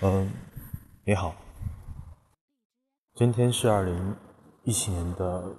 [0.00, 0.30] 嗯，
[1.04, 1.34] 你好，
[3.16, 4.16] 今天是二零
[4.62, 5.56] 一七年的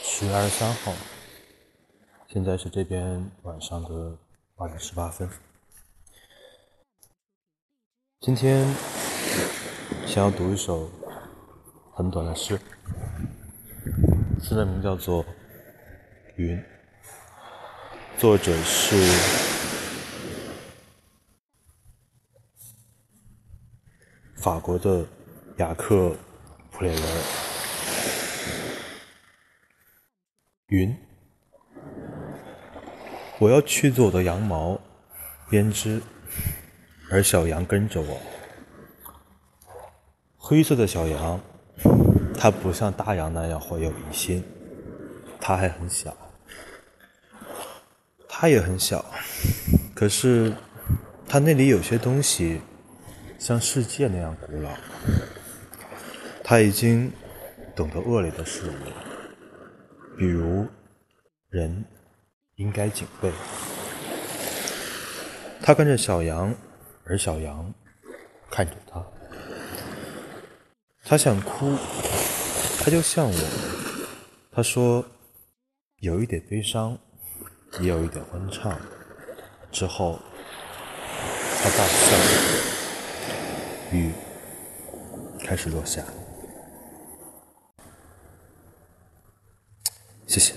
[0.00, 0.90] 十月二十三号，
[2.28, 4.16] 现在是这边晚上的
[4.56, 5.28] 八点十八分。
[8.20, 8.66] 今天
[10.06, 10.88] 想要读一首
[11.92, 12.58] 很短的诗，
[14.40, 15.22] 诗的名叫做
[16.36, 16.56] 《云》，
[18.16, 19.41] 作者是。
[24.42, 25.06] 法国的
[25.58, 26.08] 雅克·
[26.72, 27.02] 普雷尔，
[30.66, 30.96] 云，
[33.38, 34.76] 我要去做我的羊毛
[35.48, 36.02] 编织，
[37.08, 38.20] 而小羊跟着我。
[40.36, 41.40] 灰色的小羊，
[42.36, 44.42] 它不像大羊那样怀有疑心，
[45.40, 46.16] 它还很小，
[48.28, 49.04] 它也很小，
[49.94, 50.52] 可是
[51.28, 52.60] 它那里有些东西。
[53.42, 54.70] 像世界那样古老，
[56.44, 57.10] 他已经
[57.74, 58.72] 懂得恶劣的事物，
[60.16, 60.64] 比如
[61.48, 61.84] 人
[62.54, 63.32] 应该警备。
[65.60, 66.54] 他跟着小羊，
[67.04, 67.74] 而小羊
[68.48, 69.04] 看着他。
[71.02, 71.76] 他想哭，
[72.78, 73.34] 他就像我。
[74.52, 75.04] 他说
[75.96, 76.96] 有一点悲伤，
[77.80, 78.80] 也有一点欢畅。
[79.72, 80.20] 之后，
[81.60, 82.81] 他大笑。
[83.92, 84.12] 雨
[85.40, 86.02] 开始落下，
[90.26, 90.54] 谢谢。